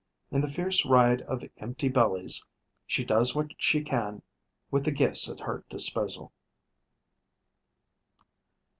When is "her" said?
5.41-5.63